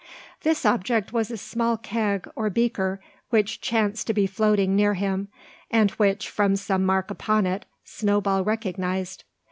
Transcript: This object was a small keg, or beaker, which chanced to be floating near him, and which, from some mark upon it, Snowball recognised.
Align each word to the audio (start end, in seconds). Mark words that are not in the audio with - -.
This 0.41 0.65
object 0.65 1.13
was 1.13 1.29
a 1.29 1.37
small 1.37 1.77
keg, 1.77 2.27
or 2.35 2.49
beaker, 2.49 2.99
which 3.29 3.61
chanced 3.61 4.07
to 4.07 4.15
be 4.15 4.25
floating 4.25 4.75
near 4.75 4.95
him, 4.95 5.27
and 5.69 5.91
which, 5.91 6.27
from 6.27 6.55
some 6.55 6.83
mark 6.83 7.11
upon 7.11 7.45
it, 7.45 7.65
Snowball 7.83 8.43
recognised. 8.43 9.25